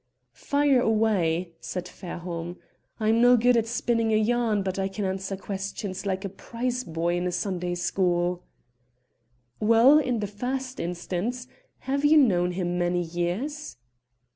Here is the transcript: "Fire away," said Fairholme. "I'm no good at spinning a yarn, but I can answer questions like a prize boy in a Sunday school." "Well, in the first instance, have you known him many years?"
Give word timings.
"Fire 0.33 0.81
away," 0.81 1.51
said 1.59 1.87
Fairholme. 1.87 2.57
"I'm 2.99 3.21
no 3.21 3.37
good 3.37 3.55
at 3.55 3.67
spinning 3.67 4.11
a 4.11 4.15
yarn, 4.17 4.63
but 4.63 4.79
I 4.79 4.87
can 4.87 5.05
answer 5.05 5.37
questions 5.37 6.07
like 6.07 6.25
a 6.25 6.29
prize 6.29 6.83
boy 6.83 7.17
in 7.17 7.27
a 7.27 7.31
Sunday 7.31 7.75
school." 7.75 8.43
"Well, 9.59 9.99
in 9.99 10.17
the 10.19 10.25
first 10.25 10.79
instance, 10.79 11.45
have 11.81 12.03
you 12.03 12.17
known 12.17 12.53
him 12.53 12.79
many 12.79 13.03
years?" 13.03 13.77